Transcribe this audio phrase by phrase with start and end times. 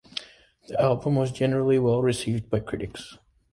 [0.67, 3.19] The album was generally well received by critics.